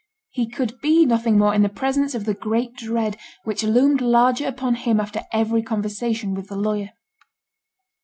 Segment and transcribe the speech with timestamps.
[0.31, 4.47] He could be nothing more in the presence of the great dread which loomed larger
[4.47, 6.93] upon him after every conversation with the lawyer.